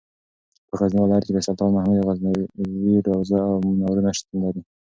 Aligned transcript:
په 0.69 0.73
غزني 0.79 0.99
ولایت 1.01 1.23
کې 1.25 1.33
د 1.35 1.39
سلطان 1.47 1.69
محمود 1.73 2.05
غزنوي 2.07 2.95
روضه 3.07 3.39
او 3.49 3.55
منارونه 3.67 4.09
شتون 4.17 4.37
لري. 4.43 4.61